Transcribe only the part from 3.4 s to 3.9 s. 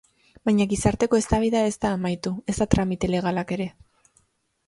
ere.